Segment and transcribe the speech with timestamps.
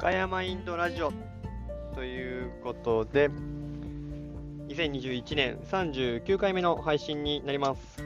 [0.00, 1.12] 岡山インドラジオ
[1.94, 3.28] ということで、
[4.68, 8.02] 2021年39回目の配信になります。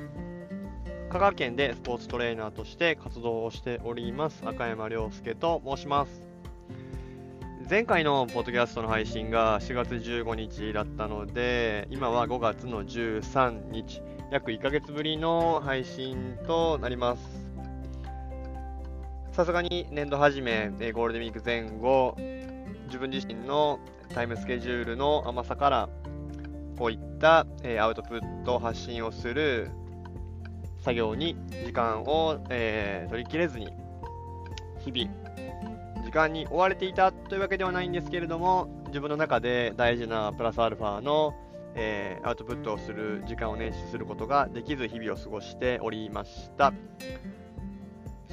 [1.09, 6.21] 香川県でスポーツトレーナーとして活動をしております、赤山亮介と申します。
[7.71, 14.03] 前回のポッドキャストの配信が4月15日だったので、今は5月の13日、
[14.33, 17.44] 約1ヶ月ぶりの配信となります。
[19.35, 22.15] さすがに年度始め、えゴールデンウィーク前後、
[22.87, 23.81] 自分自身の
[24.15, 25.89] タイムスケジュールの甘さから、
[26.79, 29.73] こういった、えアウトプット、発信をする
[30.83, 33.73] 作業に時間を、えー取り切れずに、
[34.79, 41.35] 日々、時間に追われていたというわけではないんですけれども、自分の中で大事なプラスアルファの、
[41.75, 46.73] えーアウトプットをする時間を捻出することができず、日々を過ごしておりました。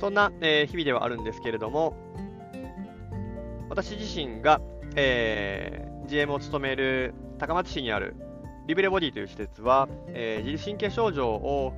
[0.02, 1.94] そんな、え日々ではあるんですけれども、
[3.70, 4.60] 私自身が、
[4.96, 8.16] えー GM を務める高松市にある
[8.68, 11.74] リブレボディという施設は、えー自律神経症状を、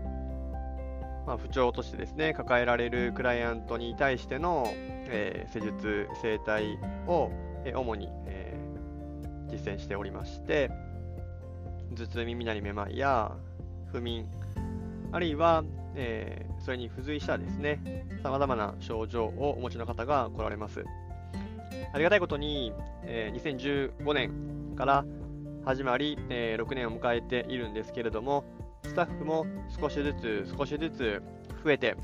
[1.27, 7.29] まあ、不調としてですね、抱えられるクライアントに対しての、えー施術、整体を、
[7.65, 8.57] え主に、え
[9.51, 10.71] 実践しておりまして、
[11.93, 13.35] 頭痛、耳鳴り、めまいや
[13.91, 14.29] 不眠、
[15.11, 15.65] あるいは、
[15.95, 20.85] えーそれに付随したですね、様々な症状をお持ちの方が来られます。
[21.91, 25.05] ありがたいことに、えー2015年から
[25.65, 28.45] 始まり、えー6年を迎えているんですけれども、
[28.83, 29.45] スタッフも
[29.79, 31.21] 少しずつ少しずつ
[31.63, 31.95] 増えて、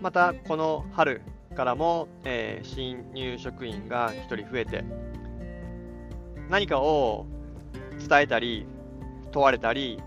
[0.00, 1.22] またこの春
[1.56, 4.84] からも、えー新入職員が1人増えて、
[6.48, 7.26] 何かを
[8.08, 8.66] 伝えたり、
[9.32, 10.00] 問われたり、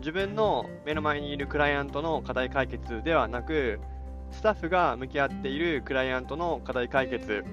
[0.00, 3.80] 自分の目の前にいるクライアントの課題解決ではなく、
[4.32, 7.44] スタッフが向き合っているクライアントの課題解決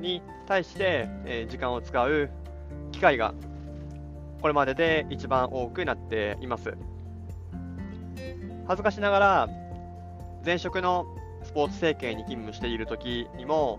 [0.00, 2.28] に対して、え時間を使う
[2.90, 3.34] 機会が
[4.40, 6.76] これまでで一番多くなっています。
[8.66, 9.48] 恥ずかしながら、
[10.44, 11.06] 前職の
[11.44, 13.78] スポーツ政経に勤務している時にも、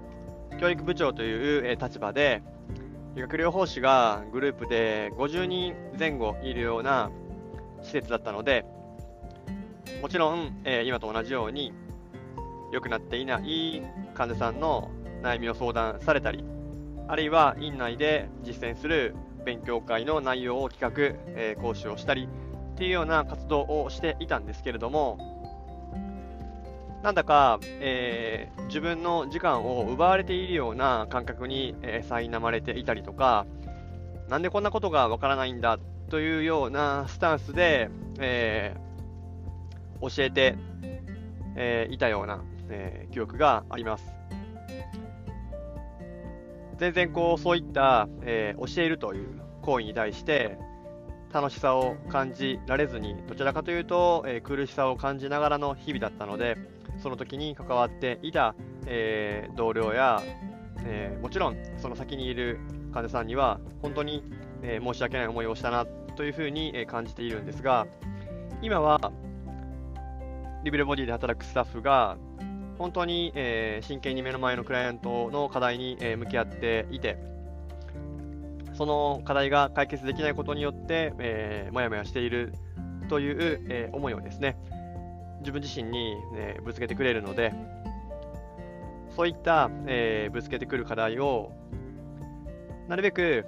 [0.61, 2.41] 教育部長という立場で、
[3.15, 7.11] 理学療法士がグループで50人前後いるような
[7.87, 8.65] 施設だったので、
[10.01, 11.73] もちろん、えー今と同じように、
[12.71, 13.81] 良くなっていない
[14.13, 14.91] 患者さんの
[15.23, 16.43] 悩みを相談されたり、
[17.07, 19.15] あるいは院内で実践する
[19.45, 22.27] 勉強会の内容を企画、えー講師をしたり
[22.75, 25.17] っていうような活動をしていたんですけれども、
[27.03, 33.45] なんだか、えー自分の時間を奪われているような感覚に、えー苛まれていたりとか、
[34.27, 38.87] なんでこんなことがわからないんだというようなスタンスで、えー
[39.99, 40.55] 教えて、
[41.55, 44.05] えーいたような、えー記憶があります。
[46.77, 50.57] 全然こうそういった、えー教えるという行為に対して
[51.33, 56.57] 楽しさを感じられずにどちらかというと、えー苦しさを感じながらの日々だったので
[57.01, 60.21] その時に関わっていた、えー同僚や、
[60.85, 62.59] えーもちろんその先にいる
[62.97, 64.23] 患者さんには本当に、
[64.63, 65.85] え申し訳ない思いをしたな
[66.15, 67.85] というふうに、え感じているんですが
[68.63, 69.11] 今は
[70.63, 72.17] リブレボディで働くスタッフが
[72.79, 77.19] 本当に、え真剣に目の前のクライアントの課題に、え向き合っていて、
[78.73, 82.53] その課題が解決できないことによって、えー、もやもやしている
[83.09, 84.57] という、え思いをですね、
[85.41, 87.53] 自分自身に、えぶつけてくれるので、
[89.15, 91.51] そういった、えぶつけてくる課題を、
[92.87, 93.45] なるべく、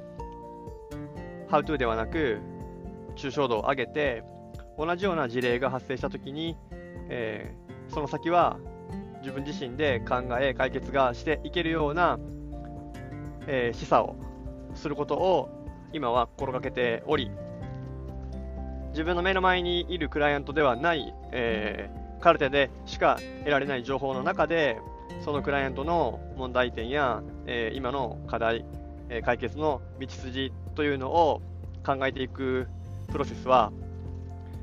[1.50, 2.40] How to ではなく、
[3.16, 4.24] 抽象度を上げて、
[4.78, 6.58] 同じような事例が発生したときに、
[7.10, 8.60] えーその先は
[9.22, 12.20] 自分自身で考え、解決がしていけるような、
[13.48, 14.16] えー示唆を
[14.76, 15.50] することを
[15.92, 17.32] 今は心がけており、
[18.92, 24.78] 自分の目の前にいるクライアントではない、えーカルテでしか得られない情報の中で、
[25.24, 28.66] そのクライアントの問題点や、えー今の課題、
[29.10, 31.42] え解決の道筋というのを
[31.86, 32.68] 考えていく
[33.08, 33.72] プロセスは、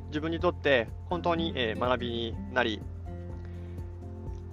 [0.09, 2.81] 自分にとって本当に、え学びになり、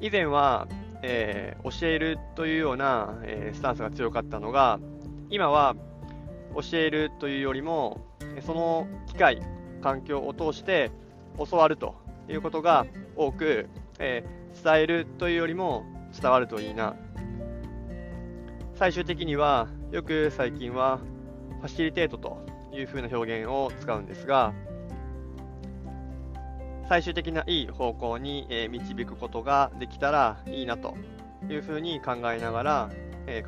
[0.02, 0.68] 以前は、
[1.02, 4.80] えー教えるというような、えスタンスが強かったのが、
[5.30, 5.76] 今は
[6.56, 8.02] 教えるというよりも、
[8.46, 9.42] その機会、
[9.82, 10.92] 環境を通して
[11.38, 11.96] 教わると
[12.28, 12.86] いうことが
[13.16, 13.70] 多く、
[14.00, 15.84] えー伝えるというよりも
[16.20, 16.96] 伝わるといいな。
[18.76, 20.98] 最終的には、よく最近は
[21.62, 22.44] ファシリテートと
[22.74, 24.52] いうふうな表現を使うんですが、
[26.90, 30.96] 最終的ないい方向に、導くことができたらいいなと
[31.50, 32.90] いうふうに考えながら、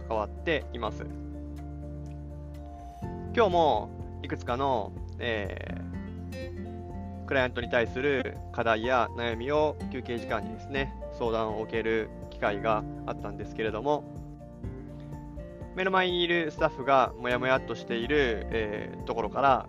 [0.07, 1.06] 関わっています。
[3.36, 3.89] 今日も
[4.22, 14.04] いくつかの、えー、クライアントに対する課題や悩みを休憩時間にですね、相談を受ける機会があったんですけれども、
[15.75, 19.68] 目の前にいるスタッフがもやもやっとしている、えー、ところから、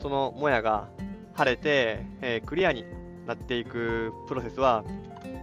[0.00, 0.90] そのもやが
[1.32, 2.84] 晴れて、えー、クリアに
[3.26, 4.84] なっていくプロセスは、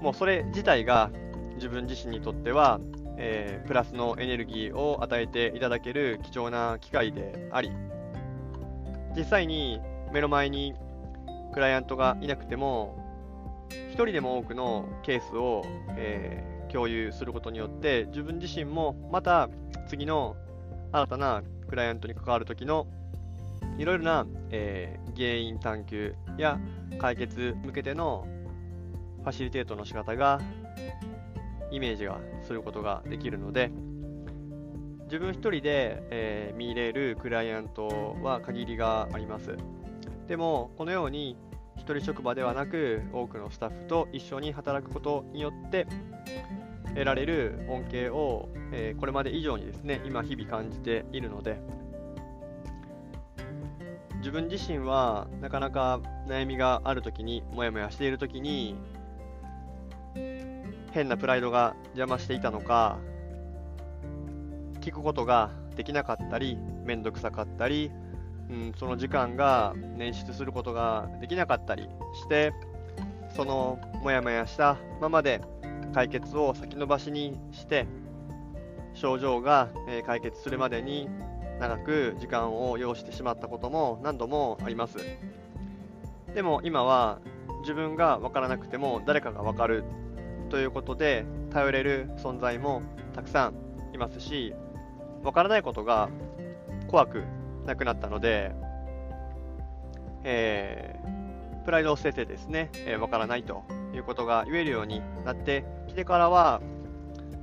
[0.01, 1.09] もうそれ自体が
[1.55, 2.79] 自分自身にとっては、
[3.17, 7.71] えー、プラスのエネルギーを与えていただける貴重な機会であり、
[9.17, 9.81] 実際に
[10.13, 10.75] 目の前に
[11.51, 12.95] クライアントがいなくても、
[13.69, 15.63] 1人でも多くのケースを、
[15.97, 19.49] えー、共有することによって、自分自身もまた
[19.89, 20.37] 次の
[20.91, 22.87] 新たなクライアントに関わるときの
[23.79, 26.59] いろいろな、えー、原因探求や
[26.99, 28.27] 解決向けての
[29.23, 30.39] ファシリテートの仕方が
[31.71, 33.71] イメージがすることができるので
[35.05, 39.57] 自分一人で、えー、見入れるクライアントは限りがあります。
[40.27, 41.35] でもこのように
[41.77, 45.87] 一人職場ではなく多くのスタッフと一緒に働くことによって
[46.89, 51.59] 得られる恩恵を、えー、これまで以上にですね、今日々感じているので、
[54.17, 58.75] 自分自身はなかなか悩みがあるときに、もやもやしているときに、
[60.91, 62.99] 変なプライドが邪魔していたのか、
[64.81, 67.91] 聞くことができなかったり、めんどくさかったり、
[68.49, 71.83] うん、その時間が捻出することができなかったり
[72.21, 72.51] して、
[73.35, 75.41] そのもやもやしたままで
[75.93, 77.87] 解決を先延ばしにして
[78.93, 79.69] 症状が
[80.05, 81.09] 解決するまでに
[81.59, 84.97] 長く時間を要してしまったことも何度もあります。
[86.33, 87.19] でも今は
[87.61, 89.83] 自分が分からなくても誰かが分かる
[90.49, 92.81] ということで頼れる存在も
[93.13, 93.53] たくさん
[93.93, 94.53] いますし
[95.23, 96.09] 分からないことが
[96.87, 97.23] 怖く
[97.65, 98.51] なくなったので、
[100.23, 103.63] えー、プライドを捨ててですね、えー、分からないと。
[103.93, 106.61] いうことが言えるようになってきてからは、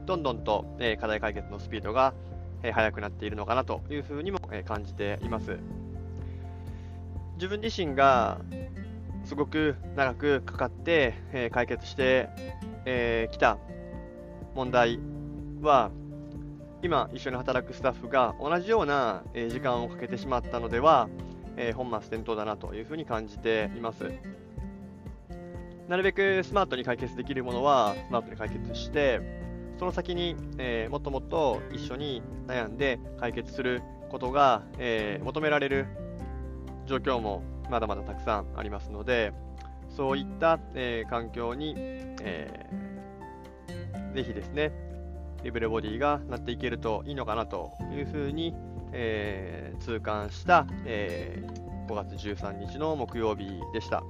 [0.06, 2.14] どんどんと、え課題解決のスピードが、
[2.62, 5.58] え速くなっているのかなというふうにも、え感じています。
[7.34, 8.40] 自分自身が
[9.24, 12.40] すごく長くかかって、え解決してき、
[12.86, 13.58] えー、た
[14.54, 15.00] 問題
[15.60, 15.90] は、
[16.82, 21.08] 今一緒に働くスタッフが同じような、え時間をかけてしまったのでは、
[21.56, 24.12] え、本末転倒だなというふうに感じています。
[25.88, 29.20] なるべくスマートに解決できるものはスマートに解決して、
[29.78, 35.86] その先に、えー、もっともっと一緒に悩んで解決することが、えー、求められる
[36.86, 39.32] 状況もまだまだたくさんありますので、
[39.88, 44.72] そういった、えー、環境に、えー、ぜひですね、
[45.44, 48.54] リブレボディがなっていけるといいのかなというふうに、
[48.92, 51.44] えー、痛感した、え、
[51.86, 54.02] 5月13日の木曜日でした。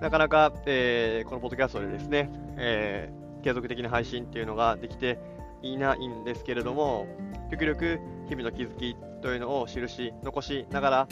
[0.00, 5.18] なかなか、えー、このポッドキャストでですね、えー、継続的な配信っていうのができて
[5.60, 7.08] いないんですけれども、
[7.50, 7.98] 極力
[8.28, 11.08] 日々の気づきというのを記し、残しながら、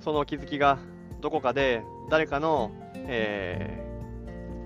[0.00, 0.78] その気づきが
[1.22, 3.82] どこかで誰かの、え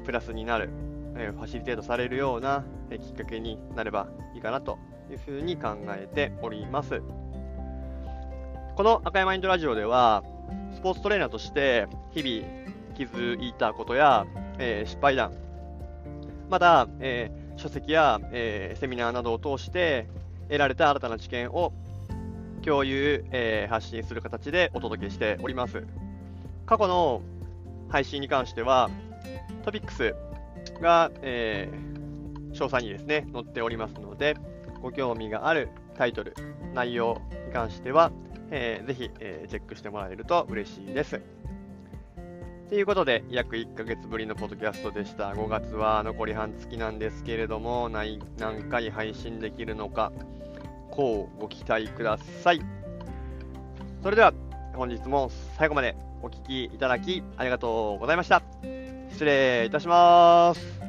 [0.02, 0.70] ー、プラスになる、
[1.14, 4.76] えー、ファシリテートされるような、えー、きっかけになればいいかなと
[5.08, 7.00] いうふうに考えております。
[8.74, 10.24] この赤いマインドラジオでは、
[10.74, 12.60] スポーツトレーナーとして日々
[13.00, 14.26] 気づいたことや、
[14.58, 15.32] えー、失敗談、
[16.50, 20.06] また、えー、書籍や、えー、セミナーなどを通して
[20.48, 21.72] 得られた新たな知見を
[22.62, 25.82] 共有、え発信する形でお届けしております。
[26.66, 27.22] 過去の
[27.88, 28.90] 配信に関しては、
[29.64, 30.14] トピックス
[30.82, 31.70] が、え
[32.52, 34.36] 詳細にですね、載っておりますので、
[34.82, 36.34] ご興味があるタイトル、
[36.74, 38.12] 内容に関しては、
[38.50, 41.39] えー、ぜひ、えチェックしてもらえると嬉しいです。
[42.70, 45.32] ということで、約1ヶ月ぶりのポッドキャストでした。
[45.32, 48.20] 5月は残り半月なんですけれども、何
[48.70, 50.12] 回配信できるのか、
[50.92, 52.60] こうご期待ください。
[54.04, 54.32] それでは、
[54.76, 58.40] 本日も最後までお聴きいただきありがとうございました。
[59.10, 60.79] 失礼いたします。